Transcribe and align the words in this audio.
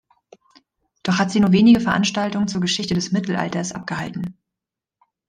Doch 1.03 1.19
hat 1.19 1.29
sie 1.29 1.39
nur 1.39 1.51
wenige 1.51 1.79
Veranstaltungen 1.79 2.47
zur 2.47 2.59
Geschichte 2.59 2.95
des 2.95 3.11
Mittelalters 3.11 3.71
abgehalten. 3.73 4.35